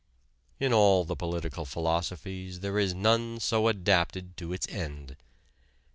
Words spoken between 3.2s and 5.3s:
so adapted to its end.